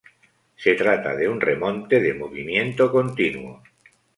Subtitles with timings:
[0.57, 3.61] Se trata de un remonte de movimiento continuo.